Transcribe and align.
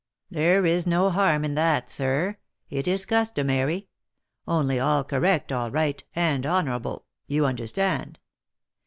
"There 0.31 0.65
is 0.65 0.87
no 0.87 1.11
harm 1.11 1.45
in 1.45 1.53
that, 1.53 1.91
sir, 1.91 2.37
it 2.71 2.87
is 2.87 3.05
customary; 3.05 3.87
only 4.47 4.79
all 4.79 5.03
correct, 5.03 5.51
all 5.51 5.69
right 5.69 6.03
and 6.15 6.43
honourable, 6.43 7.05
you 7.27 7.45
understand. 7.45 8.17